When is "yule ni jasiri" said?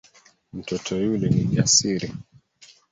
0.97-2.11